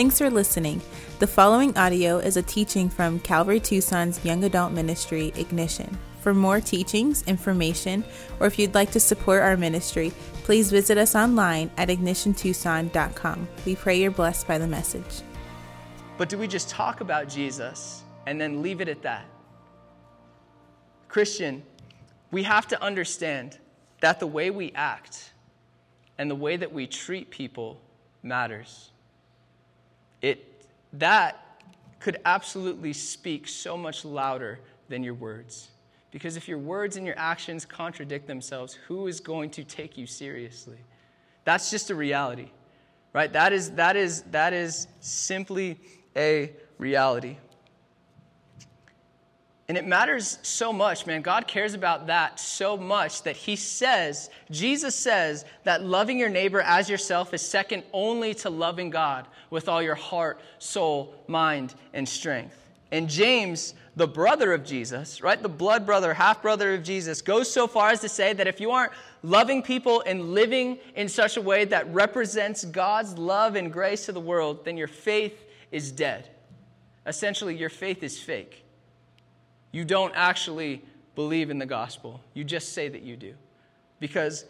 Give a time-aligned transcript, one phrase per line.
[0.00, 0.80] Thanks for listening.
[1.18, 5.98] The following audio is a teaching from Calvary Tucson's young adult ministry, Ignition.
[6.22, 8.02] For more teachings, information,
[8.40, 10.10] or if you'd like to support our ministry,
[10.44, 13.46] please visit us online at ignitiontucson.com.
[13.66, 15.20] We pray you're blessed by the message.
[16.16, 19.26] But do we just talk about Jesus and then leave it at that?
[21.08, 21.62] Christian,
[22.30, 23.58] we have to understand
[24.00, 25.34] that the way we act
[26.16, 27.82] and the way that we treat people
[28.22, 28.89] matters.
[30.22, 31.62] It, that
[31.98, 35.68] could absolutely speak so much louder than your words.
[36.10, 40.06] Because if your words and your actions contradict themselves, who is going to take you
[40.06, 40.78] seriously?
[41.44, 42.50] That's just a reality,
[43.12, 43.32] right?
[43.32, 45.78] That is, that is, that is simply
[46.16, 47.36] a reality.
[49.70, 51.22] And it matters so much, man.
[51.22, 56.60] God cares about that so much that He says, Jesus says, that loving your neighbor
[56.60, 62.08] as yourself is second only to loving God with all your heart, soul, mind, and
[62.08, 62.68] strength.
[62.90, 67.48] And James, the brother of Jesus, right, the blood brother, half brother of Jesus, goes
[67.48, 68.90] so far as to say that if you aren't
[69.22, 74.10] loving people and living in such a way that represents God's love and grace to
[74.10, 76.28] the world, then your faith is dead.
[77.06, 78.64] Essentially, your faith is fake.
[79.72, 80.82] You don't actually
[81.14, 83.34] believe in the gospel, you just say that you do.
[83.98, 84.46] Because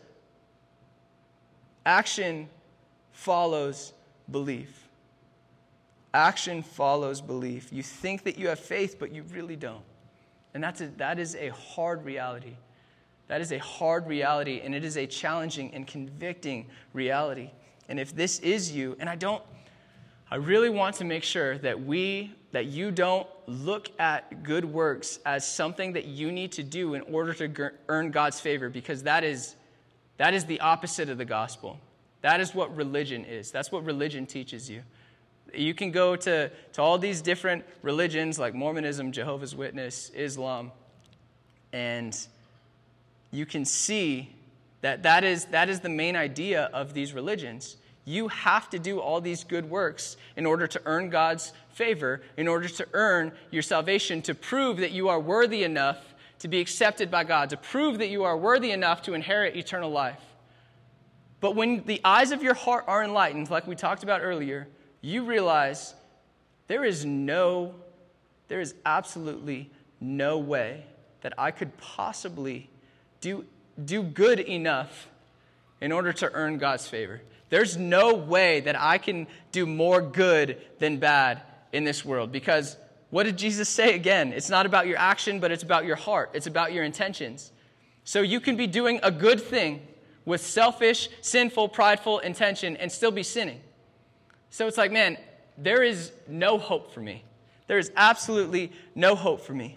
[1.85, 2.49] action
[3.13, 3.93] follows
[4.31, 4.89] belief.
[6.15, 7.73] Action follows belief.
[7.73, 9.83] You think that you have faith, but you really don't.
[10.55, 12.57] And that's a, that is a hard reality.
[13.29, 17.51] That is a hard reality, and it is a challenging and convicting reality.
[17.89, 19.43] And if this is you, and I don't,
[20.31, 25.19] I really want to make sure that we, that you don't look at good works
[25.25, 29.25] as something that you need to do in order to earn God's favor, because that
[29.25, 29.55] is,
[30.17, 31.79] that is the opposite of the gospel.
[32.23, 33.51] That is what religion is.
[33.51, 34.83] That's what religion teaches you.
[35.55, 40.71] You can go to, to all these different religions like Mormonism, Jehovah's Witness, Islam,
[41.73, 42.17] and
[43.31, 44.35] you can see
[44.81, 47.77] that that is, that is the main idea of these religions.
[48.11, 52.49] You have to do all these good works in order to earn God's favor, in
[52.49, 55.99] order to earn your salvation, to prove that you are worthy enough
[56.41, 59.91] to be accepted by God, to prove that you are worthy enough to inherit eternal
[59.93, 60.21] life.
[61.39, 64.67] But when the eyes of your heart are enlightened, like we talked about earlier,
[65.01, 65.95] you realize
[66.67, 67.77] there is no,
[68.49, 69.71] there is absolutely
[70.01, 70.85] no way
[71.21, 72.71] that I could possibly
[73.21, 73.45] do,
[73.85, 75.07] do good enough
[75.81, 77.21] in order to earn God's favor.
[77.51, 82.77] There's no way that I can do more good than bad in this world because
[83.11, 84.33] what did Jesus say again?
[84.33, 87.53] It's not about your action, but it's about your heart, it's about your intentions.
[88.05, 89.87] So you can be doing a good thing
[90.25, 93.61] with selfish, sinful, prideful intention and still be sinning.
[94.51, 95.19] So it's like, man,
[95.59, 97.25] there is no hope for me.
[97.67, 99.77] There is absolutely no hope for me.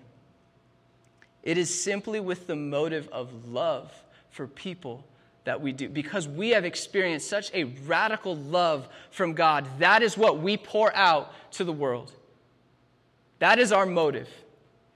[1.43, 3.91] It is simply with the motive of love
[4.29, 5.05] for people
[5.45, 9.67] that we do because we have experienced such a radical love from God.
[9.79, 12.11] That is what we pour out to the world.
[13.39, 14.29] That is our motive.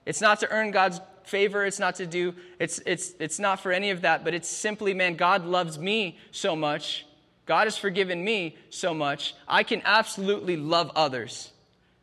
[0.06, 3.74] It's not to earn God's favor, it's not to do, it's, it's, it's not for
[3.74, 7.06] any of that, but it's simply, man, God loves me so much
[7.48, 11.52] God has forgiven me so much, I can absolutely love others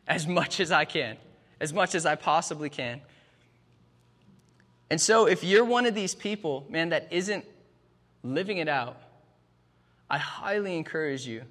[0.07, 1.17] as much as I can,
[1.61, 3.01] as much as I possibly can.
[4.89, 7.45] And so, if you're one of these people, man, that isn't
[8.25, 8.97] living it out,
[10.09, 11.43] I highly encourage you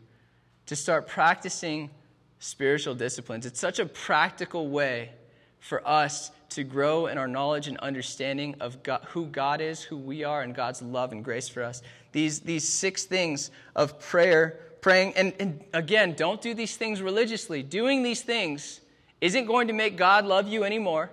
[0.67, 1.91] to start practicing
[2.39, 3.47] spiritual disciplines.
[3.47, 5.11] It's such a practical way
[5.59, 9.97] for us to grow in our knowledge and understanding of God, who God is, who
[9.97, 11.83] we are, and God's love and grace for us.
[12.13, 17.63] These, these six things of prayer, praying, and, and again, don't do these things religiously.
[17.63, 18.81] Doing these things
[19.21, 21.11] isn't going to make God love you anymore.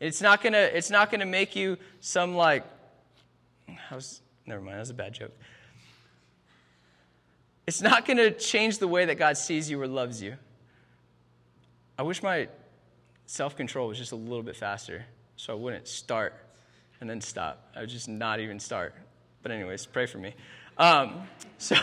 [0.00, 2.64] It's not gonna, it's not gonna make you some like,
[3.68, 5.32] I was, never mind, that was a bad joke.
[7.66, 10.36] It's not gonna change the way that God sees you or loves you.
[11.98, 12.48] I wish my
[13.26, 15.04] self control was just a little bit faster
[15.36, 16.34] so I wouldn't start
[17.00, 17.70] and then stop.
[17.74, 18.94] I would just not even start.
[19.42, 20.34] But, anyways, pray for me.
[20.78, 21.22] Um,
[21.58, 21.76] so,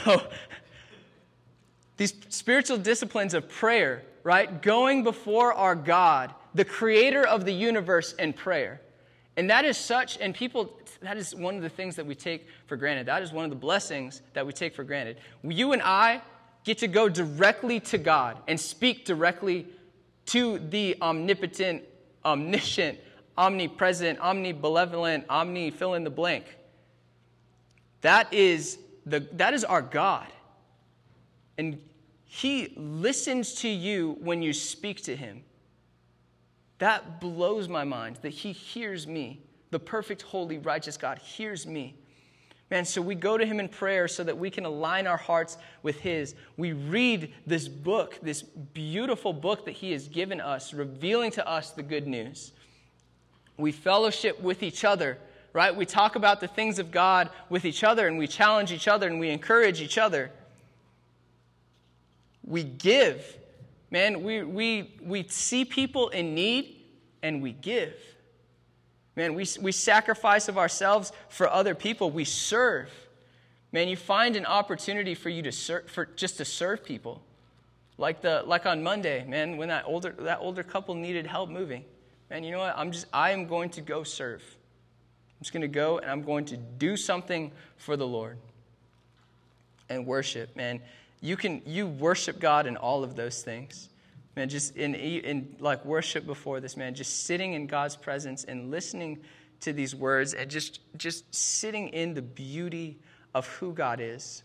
[1.98, 4.62] these spiritual disciplines of prayer, right?
[4.62, 8.82] Going before our God, the creator of the universe, in prayer.
[9.42, 10.72] And that is such, and people,
[11.02, 13.08] that is one of the things that we take for granted.
[13.08, 15.18] That is one of the blessings that we take for granted.
[15.42, 16.22] You and I
[16.64, 19.66] get to go directly to God and speak directly
[20.28, 21.82] to the omnipotent,
[22.24, 23.00] omniscient,
[23.36, 26.46] omnipresent, omnibenevolent, omni fill in the blank.
[28.02, 28.78] That is,
[29.08, 30.28] the, that is our God.
[31.58, 31.82] And
[32.26, 35.42] He listens to you when you speak to him.
[36.82, 39.40] That blows my mind that he hears me.
[39.70, 41.94] The perfect, holy, righteous God hears me.
[42.72, 45.60] Man, so we go to him in prayer so that we can align our hearts
[45.84, 46.34] with his.
[46.58, 51.70] We read this book, this beautiful book that he has given us, revealing to us
[51.70, 52.52] the good news.
[53.58, 55.20] We fellowship with each other,
[55.54, 55.76] right?
[55.76, 59.06] We talk about the things of God with each other and we challenge each other
[59.06, 60.32] and we encourage each other.
[62.44, 63.38] We give.
[63.92, 66.78] Man, we, we, we see people in need
[67.22, 67.94] and we give.
[69.18, 72.10] Man, we, we sacrifice of ourselves for other people.
[72.10, 72.90] We serve.
[73.74, 77.22] Man, you find an opportunity for you to serve, for just to serve people.
[77.98, 81.84] Like, the, like on Monday, man, when that older, that older couple needed help moving.
[82.30, 82.74] Man, you know what?
[82.78, 84.42] I'm just, I am going to go serve.
[84.42, 88.38] I'm just going to go and I'm going to do something for the Lord.
[89.90, 90.80] And worship, man.
[91.22, 93.90] You can, you worship God in all of those things.
[94.36, 98.72] Man, just in, in like worship before this, man, just sitting in God's presence and
[98.72, 99.20] listening
[99.60, 102.98] to these words and just, just sitting in the beauty
[103.36, 104.44] of who God is.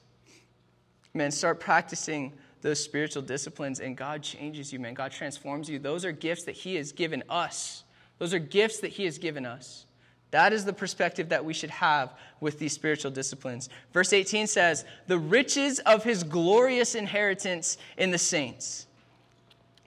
[1.15, 4.93] Man, start practicing those spiritual disciplines and God changes you, man.
[4.93, 5.79] God transforms you.
[5.79, 7.85] Those are gifts that He has given us.
[8.19, 9.86] Those are gifts that He has given us.
[10.33, 13.69] That is the perspective that we should have with these spiritual disciplines.
[13.93, 18.87] Verse 18 says, The riches of His glorious inheritance in the saints.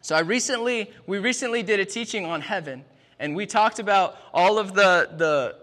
[0.01, 2.85] So I recently, we recently did a teaching on heaven,
[3.19, 5.55] and we talked about all of the, the,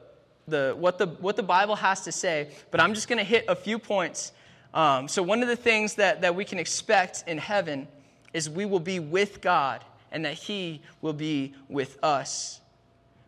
[0.47, 3.47] the, what, the what the Bible has to say, but I'm just going to hit
[3.49, 4.33] a few points.
[4.75, 7.89] Um, so one of the things that, that we can expect in heaven
[8.35, 9.83] is we will be with God
[10.13, 12.61] and that He will be with us.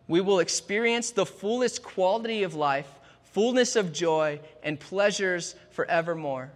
[0.09, 2.89] We will experience the fullest quality of life,
[3.31, 6.51] fullness of joy, and pleasures forevermore.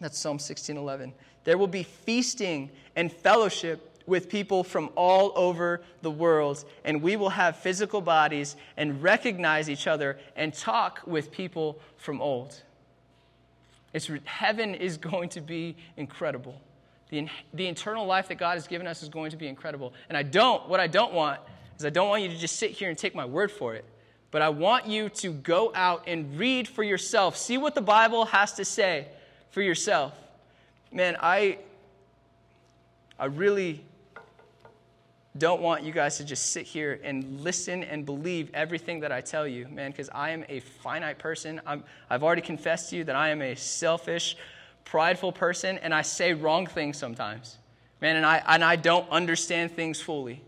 [0.00, 1.12] That's Psalm 16:11.
[1.44, 7.16] There will be feasting and fellowship with people from all over the world, and we
[7.16, 12.62] will have physical bodies and recognize each other and talk with people from old.
[13.92, 16.58] It's, heaven is going to be incredible.
[17.10, 19.92] The, the internal life that God has given us is going to be incredible.
[20.08, 21.40] And I don't, what I don't want
[21.78, 23.84] is I don't want you to just sit here and take my word for it.
[24.30, 27.36] But I want you to go out and read for yourself.
[27.36, 29.08] See what the Bible has to say
[29.50, 30.12] for yourself
[30.96, 31.58] man, I,
[33.18, 33.84] I really
[35.36, 39.20] don't want you guys to just sit here and listen and believe everything that I
[39.20, 41.60] tell you, man, because I am a finite person.
[41.66, 44.36] i have already confessed to you that I am a selfish,
[44.86, 47.58] prideful person, and I say wrong things sometimes,
[48.00, 50.42] man, and I, and I don't understand things fully.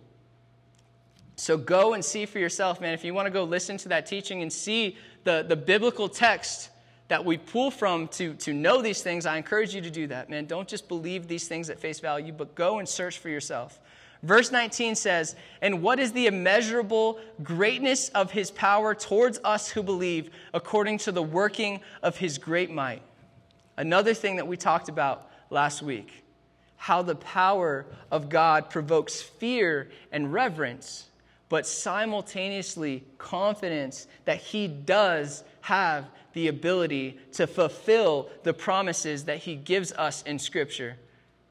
[1.38, 2.94] So go and see for yourself, man.
[2.94, 6.70] If you want to go listen to that teaching and see the, the biblical text
[7.06, 10.28] that we pull from to, to know these things, I encourage you to do that,
[10.28, 10.46] man.
[10.46, 13.78] Don't just believe these things at face value, but go and search for yourself.
[14.24, 19.84] Verse 19 says, And what is the immeasurable greatness of his power towards us who
[19.84, 23.02] believe, according to the working of his great might?
[23.76, 26.24] Another thing that we talked about last week
[26.80, 31.08] how the power of God provokes fear and reverence,
[31.48, 39.54] but simultaneously confidence that he does have the ability to fulfill the promises that he
[39.54, 40.96] gives us in Scripture.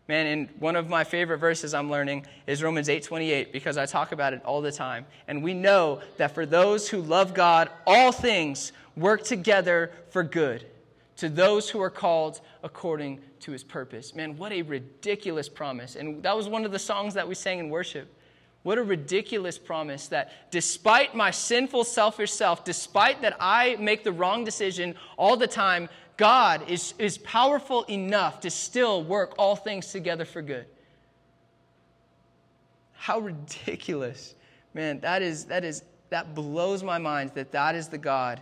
[0.08, 4.14] Man, and one of my favorite verses I'm learning is Romans 8:28 because I talk
[4.14, 5.06] about it all the time.
[5.28, 10.66] And we know that for those who love God, all things work together for good
[11.18, 14.16] to those who are called according to his purpose.
[14.16, 15.96] Man, what a ridiculous promise.
[15.96, 18.14] And that was one of the songs that we sang in worship.
[18.68, 24.12] What a ridiculous promise that despite my sinful, selfish self, despite that I make the
[24.12, 29.94] wrong decision all the time, God is, is powerful enough to still work all things
[29.94, 30.66] together for good.
[32.92, 34.36] How ridiculous.
[34.74, 38.42] Man, that is, that is, that blows my mind that that is the God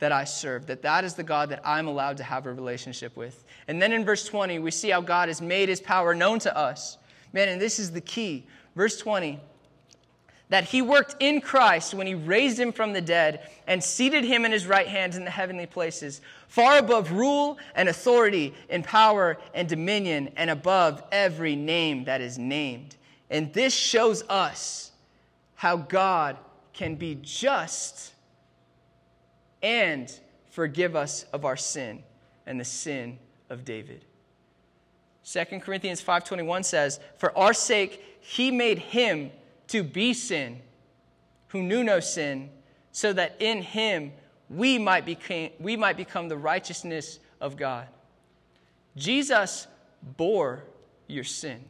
[0.00, 3.16] that I serve, that that is the God that I'm allowed to have a relationship
[3.16, 3.44] with.
[3.68, 6.56] And then in verse 20, we see how God has made his power known to
[6.56, 6.98] us.
[7.32, 8.48] Man, and this is the key.
[8.74, 9.38] Verse 20
[10.50, 14.44] that he worked in Christ when he raised him from the dead and seated him
[14.44, 19.38] in his right hand in the heavenly places, far above rule and authority and power
[19.54, 22.96] and dominion, and above every name that is named.
[23.30, 24.90] And this shows us
[25.54, 26.36] how God
[26.72, 28.12] can be just
[29.62, 30.12] and
[30.50, 32.02] forgive us of our sin
[32.44, 34.04] and the sin of David.
[35.22, 39.30] 2 Corinthians 5:21 says, "For our sake he made him
[39.70, 40.60] to be sin,
[41.48, 42.50] who knew no sin,
[42.92, 44.12] so that in him
[44.48, 47.86] we might, became, we might become the righteousness of God.
[48.96, 49.68] Jesus
[50.16, 50.64] bore
[51.06, 51.64] your sin.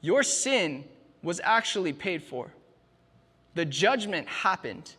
[0.00, 0.84] Your sin
[1.22, 2.52] was actually paid for.
[3.54, 4.94] The judgment happened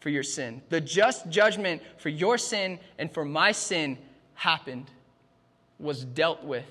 [0.00, 0.60] for your sin.
[0.68, 3.96] The just judgment for your sin and for my sin
[4.34, 4.90] happened,
[5.78, 6.66] was dealt with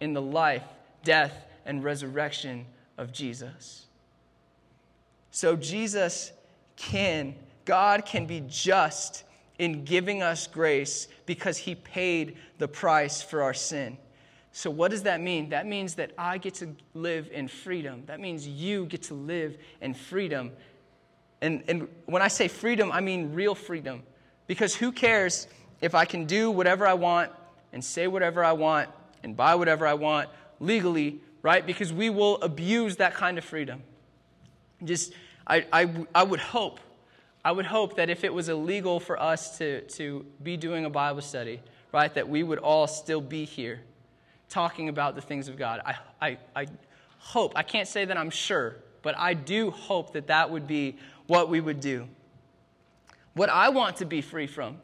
[0.00, 0.64] in the life,
[1.04, 2.66] death, and resurrection
[2.98, 3.86] of Jesus.
[5.30, 6.32] So Jesus
[6.76, 9.24] can, God can be just
[9.58, 13.98] in giving us grace because he paid the price for our sin.
[14.52, 15.50] So, what does that mean?
[15.50, 18.02] That means that I get to live in freedom.
[18.06, 20.50] That means you get to live in freedom.
[21.40, 24.02] And, and when I say freedom, I mean real freedom.
[24.46, 25.46] Because who cares
[25.80, 27.30] if I can do whatever I want
[27.72, 28.88] and say whatever I want
[29.22, 30.28] and buy whatever I want
[30.58, 31.64] legally, right?
[31.64, 33.82] Because we will abuse that kind of freedom.
[34.84, 35.12] Just,
[35.46, 36.80] I, I, I would hope,
[37.44, 40.90] I would hope that if it was illegal for us to, to be doing a
[40.90, 41.60] Bible study,
[41.92, 43.80] right, that we would all still be here
[44.48, 45.80] talking about the things of God.
[45.84, 46.66] I, I, I
[47.18, 50.96] hope, I can't say that I'm sure, but I do hope that that would be
[51.26, 52.08] what we would do.
[53.34, 54.78] What I want to be free from,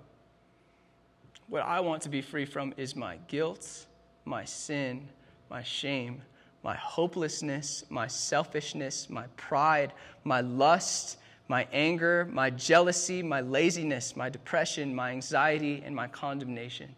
[1.48, 3.86] what I want to be free from is my guilt,
[4.24, 5.08] my sin,
[5.50, 6.22] my shame,
[6.66, 9.92] my hopelessness, my selfishness, my pride,
[10.24, 16.92] my lust, my anger, my jealousy, my laziness, my depression, my anxiety, and my condemnation.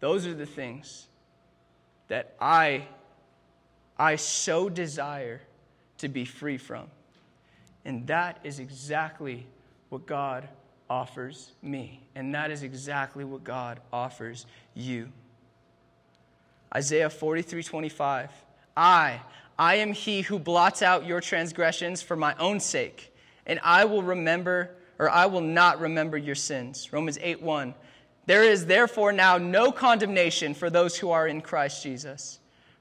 [0.00, 1.06] Those are the things
[2.08, 2.86] that I,
[3.98, 5.40] I so desire
[5.96, 6.88] to be free from.
[7.86, 9.46] And that is exactly
[9.88, 10.46] what God
[10.90, 12.02] offers me.
[12.14, 15.08] And that is exactly what God offers you.
[16.74, 18.30] Isaiah 43 25.
[18.76, 19.20] I,
[19.58, 23.14] I am he who blots out your transgressions for my own sake,
[23.46, 26.92] and I will remember, or I will not remember your sins.
[26.92, 27.74] Romans 8 1.
[28.26, 32.40] There is therefore now no condemnation for those who are in Christ Jesus.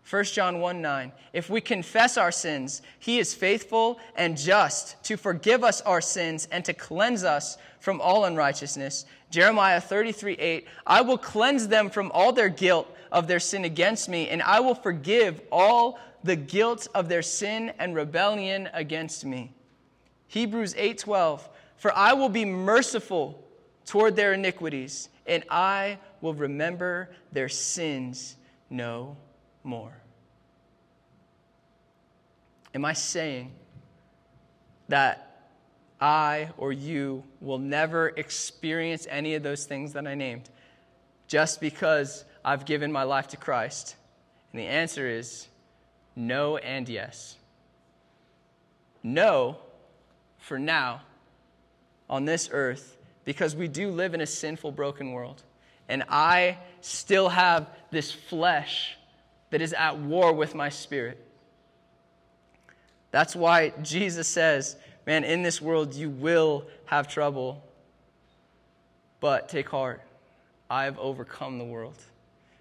[0.10, 1.12] 1 John 1 9.
[1.34, 6.48] If we confess our sins, he is faithful and just to forgive us our sins
[6.52, 9.06] and to cleanse us from all unrighteousness.
[9.32, 10.68] Jeremiah 33 8.
[10.86, 14.60] I will cleanse them from all their guilt of their sin against me, and I
[14.60, 19.54] will forgive all the guilt of their sin and rebellion against me.
[20.28, 21.50] Hebrews 8 12.
[21.78, 23.44] For I will be merciful
[23.86, 28.36] toward their iniquities and I will remember their sins
[28.70, 29.18] no
[29.66, 29.94] more.
[32.74, 33.52] Am I saying
[34.90, 35.50] that
[36.00, 40.50] I or you will never experience any of those things that I named
[41.28, 43.96] just because I've given my life to Christ?
[44.52, 45.48] And the answer is
[46.16, 47.38] no and yes.
[49.04, 49.58] No,
[50.38, 51.02] for now,
[52.10, 55.44] on this earth, because we do live in a sinful, broken world.
[55.88, 58.98] And I still have this flesh
[59.56, 61.18] that is at war with my spirit.
[63.12, 64.76] That's why Jesus says,
[65.08, 67.64] Man, in this world you will have trouble,
[69.22, 70.02] but take heart.
[70.70, 71.96] I have overcome the world.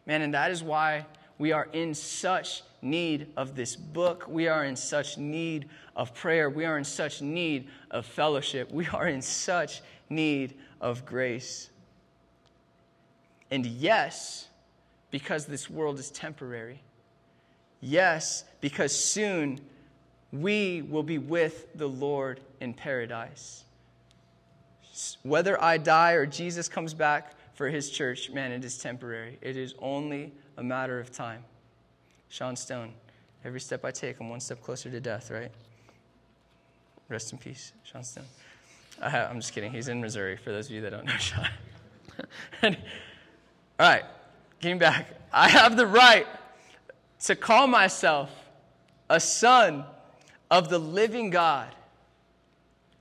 [0.07, 1.05] Man, and that is why
[1.37, 4.29] we are in such need of this book.
[4.29, 6.49] We are in such need of prayer.
[6.49, 8.71] We are in such need of fellowship.
[8.71, 11.71] We are in such need of grace.
[13.51, 14.47] And yes,
[15.15, 16.81] because this world is temporary.
[17.87, 19.61] Yes, because soon
[20.33, 23.65] we will be with the Lord in paradise.
[25.23, 29.37] Whether I die or Jesus comes back for his church, man, it is temporary.
[29.43, 31.45] It is only a matter of time.
[32.31, 32.95] Sean Stone,
[33.45, 35.53] every step I take, I'm one step closer to death, right?
[37.11, 38.25] Rest in peace, Sean Stone.
[39.03, 39.71] I am just kidding.
[39.71, 41.49] He's in Missouri, for those of you that don't know Sean.
[42.63, 42.75] all
[43.79, 44.05] right,
[44.61, 45.09] getting back.
[45.31, 46.27] I have the right
[47.25, 48.31] to call myself
[49.09, 49.85] a son
[50.51, 51.75] of the living God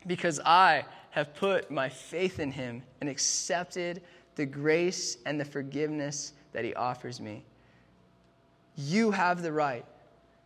[0.08, 4.01] because I have put my faith in him and accepted
[4.36, 7.44] the grace and the forgiveness that he offers me.
[8.75, 9.86] You have the right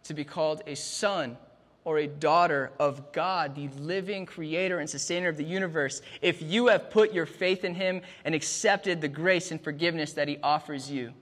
[0.05, 1.37] to be called a son
[1.85, 6.67] or a daughter of God, the living creator and sustainer of the universe, if you
[6.67, 10.89] have put your faith in him and accepted the grace and forgiveness that he offers
[10.91, 11.13] you.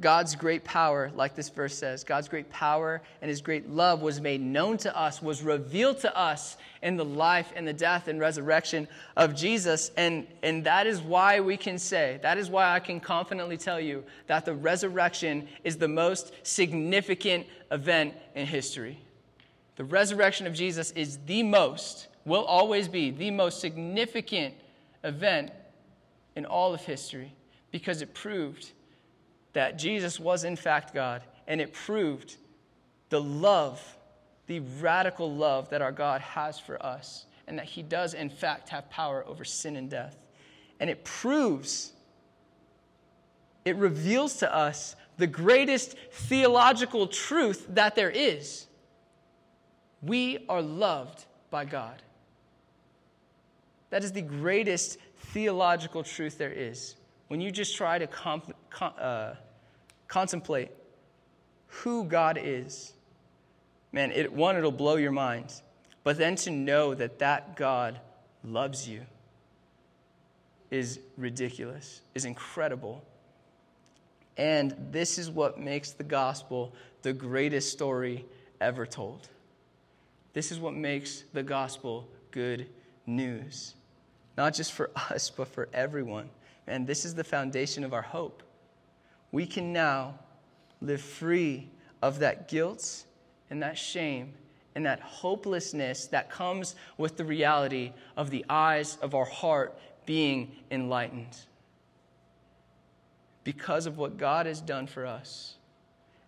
[0.00, 4.20] God's great power, like this verse says, God's great power and his great love was
[4.20, 8.18] made known to us, was revealed to us in the life and the death and
[8.18, 9.90] resurrection of Jesus.
[9.96, 13.78] And, and that is why we can say, that is why I can confidently tell
[13.78, 18.98] you that the resurrection is the most significant event in history.
[19.76, 24.54] The resurrection of Jesus is the most, will always be the most significant
[25.04, 25.50] event
[26.36, 27.34] in all of history
[27.70, 28.72] because it proved
[29.52, 32.36] that Jesus was, in fact, God, and it proved
[33.08, 33.82] the love,
[34.46, 38.68] the radical love that our God has for us, and that He does, in fact,
[38.68, 40.16] have power over sin and death.
[40.78, 41.92] And it proves,
[43.64, 48.66] it reveals to us the greatest theological truth that there is.
[50.02, 52.02] We are loved by God.
[53.90, 56.96] That is the greatest theological truth there is.
[57.28, 59.34] When you just try to comp- uh,
[60.08, 60.70] contemplate
[61.66, 62.92] who God is,
[63.92, 65.52] man, it, one, it'll blow your mind.
[66.02, 68.00] But then to know that that God
[68.42, 69.02] loves you
[70.70, 73.04] is ridiculous, is incredible.
[74.36, 76.72] And this is what makes the gospel
[77.02, 78.24] the greatest story
[78.60, 79.28] ever told.
[80.32, 82.68] This is what makes the gospel good
[83.06, 83.74] news
[84.40, 86.30] not just for us, but for everyone.
[86.66, 88.42] And this is the foundation of our hope.
[89.32, 90.18] We can now
[90.80, 91.68] live free
[92.02, 93.04] of that guilt
[93.50, 94.34] and that shame
[94.74, 100.52] and that hopelessness that comes with the reality of the eyes of our heart being
[100.70, 101.36] enlightened.
[103.44, 105.56] Because of what God has done for us,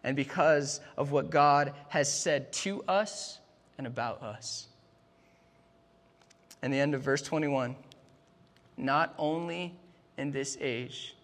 [0.05, 3.39] and because of what God has said to us
[3.79, 4.67] and about us.
[6.61, 7.77] And the end of verse 21
[8.77, 9.75] not only
[10.17, 11.15] in this age,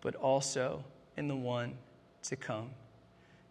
[0.00, 0.82] but also
[1.18, 1.74] in the one
[2.22, 2.70] to come.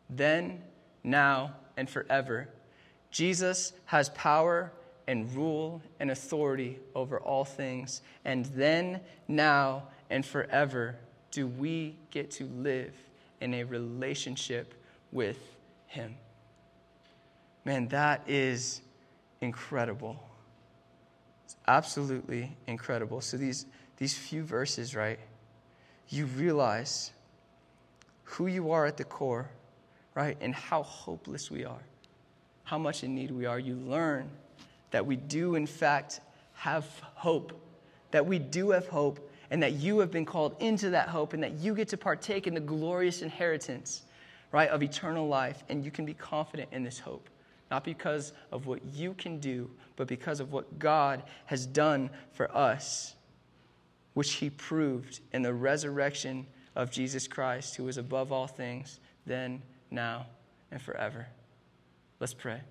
[0.10, 0.62] Then,
[1.04, 2.50] now, and forever,
[3.12, 4.72] Jesus has power
[5.08, 8.02] and rule and authority over all things.
[8.26, 10.96] And then, now, and forever,
[11.32, 12.94] do we get to live
[13.42, 14.74] in a relationship
[15.12, 15.38] with
[15.88, 16.16] Him.
[17.66, 18.82] Man, that is
[19.42, 20.18] incredible.
[21.46, 23.22] It's absolutely incredible.
[23.22, 23.66] So, these,
[23.98, 25.20] these few verses, right,
[26.10, 27.12] you realize
[28.28, 29.50] who you are at the core,
[30.16, 31.82] right, and how hopeless we are,
[32.64, 33.60] how much in need we are.
[33.60, 34.30] You learn
[34.92, 36.22] that we do, in fact,
[36.54, 36.86] have
[37.16, 37.60] hope,
[38.12, 41.42] that we do have hope, and that you have been called into that hope, and
[41.42, 44.04] that you get to partake in the glorious inheritance,
[44.52, 47.30] right, of eternal life, and you can be confident in this hope
[47.70, 52.56] not because of what you can do, but because of what God has done for
[52.56, 53.16] us,
[54.14, 56.46] which He proved in the resurrection
[56.78, 60.28] of Jesus Christ, who is above all things, then, now,
[60.72, 61.26] and forever.
[62.20, 62.62] Let's pray.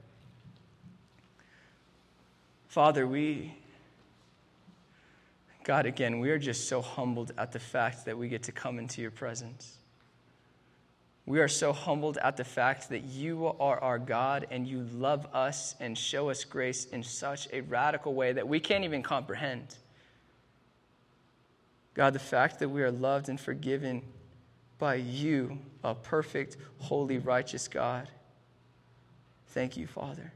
[2.68, 3.52] Father, we,
[5.64, 8.78] God, again, we are just so humbled at the fact that we get to come
[8.78, 9.78] into your presence.
[11.26, 15.26] We are so humbled at the fact that you are our God and you love
[15.34, 19.74] us and show us grace in such a radical way that we can't even comprehend.
[21.96, 24.02] God, the fact that we are loved and forgiven
[24.78, 28.10] by you, a perfect, holy, righteous God.
[29.48, 30.30] Thank you, Father.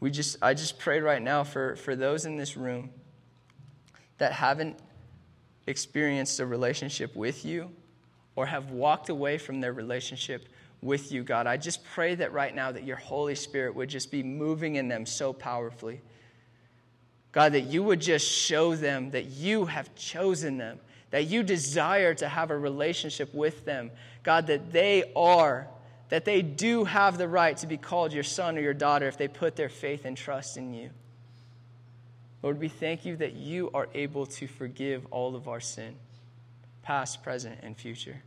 [0.00, 2.90] We just, I just pray right now for, for those in this room
[4.18, 4.80] that haven't
[5.68, 7.70] experienced a relationship with you
[8.34, 10.48] or have walked away from their relationship
[10.82, 11.46] with you, God.
[11.46, 14.88] I just pray that right now that your Holy Spirit would just be moving in
[14.88, 16.00] them so powerfully.
[17.32, 22.14] God, that you would just show them that you have chosen them, that you desire
[22.14, 23.90] to have a relationship with them.
[24.22, 25.68] God, that they are,
[26.08, 29.16] that they do have the right to be called your son or your daughter if
[29.16, 30.90] they put their faith and trust in you.
[32.42, 35.94] Lord, we thank you that you are able to forgive all of our sin
[36.82, 38.22] past, present, and future.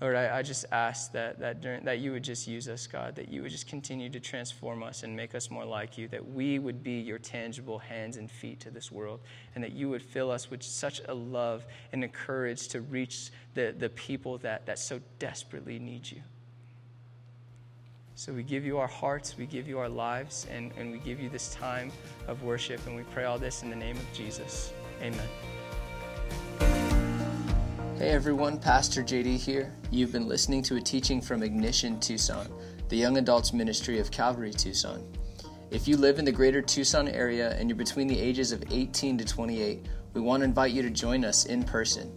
[0.00, 3.14] Lord, I, I just ask that, that, during, that you would just use us, God,
[3.16, 6.26] that you would just continue to transform us and make us more like you, that
[6.26, 9.20] we would be your tangible hands and feet to this world,
[9.54, 13.30] and that you would fill us with such a love and a courage to reach
[13.52, 16.22] the, the people that, that so desperately need you.
[18.14, 21.20] So we give you our hearts, we give you our lives, and, and we give
[21.20, 21.92] you this time
[22.26, 24.72] of worship, and we pray all this in the name of Jesus.
[25.02, 25.59] Amen.
[28.00, 29.74] Hey everyone, Pastor JD here.
[29.90, 32.48] You've been listening to a teaching from Ignition Tucson,
[32.88, 35.04] the young adults ministry of Calvary Tucson.
[35.70, 39.18] If you live in the greater Tucson area and you're between the ages of 18
[39.18, 39.84] to 28,
[40.14, 42.10] we want to invite you to join us in person.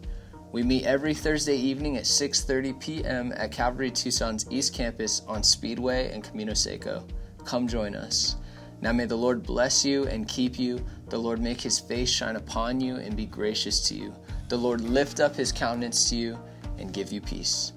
[0.54, 3.34] We meet every Thursday evening at 6:30 p.m.
[3.36, 7.06] at Calvary Tucson's East Campus on Speedway and Camino Seco.
[7.44, 8.38] Come join us.
[8.80, 10.80] Now may the Lord bless you and keep you.
[11.10, 14.16] The Lord make his face shine upon you and be gracious to you.
[14.50, 16.40] The Lord lift up his countenance to you
[16.78, 17.74] and give you peace.